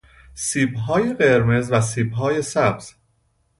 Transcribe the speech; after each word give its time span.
سیب 0.33 0.75
های 0.75 1.13
قرمز 1.13 1.71
و 1.71 1.81
سیب 1.81 2.11
های 2.13 2.41
سبز 2.41 2.93